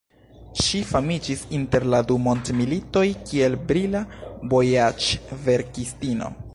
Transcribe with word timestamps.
Ŝi 0.61 0.79
famiĝis 0.91 1.43
inter 1.57 1.85
la 1.95 1.99
du 2.11 2.17
mondmilitoj 2.29 3.05
kiel 3.29 3.59
brila 3.73 4.05
vojaĝverkistino. 4.55 6.37